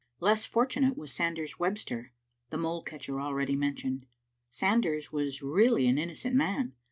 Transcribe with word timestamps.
Less 0.19 0.45
fortunate 0.45 0.97
was 0.97 1.11
Sanders 1.11 1.59
Webster, 1.59 2.11
the 2.49 2.57
mole 2.57 2.81
catcher 2.81 3.21
already 3.21 3.55
mentioned. 3.55 4.07
Sanders 4.49 5.11
was 5.11 5.43
really 5.43 5.85
an 5.87 5.99
innocent 5.99 6.35
man. 6.35 6.73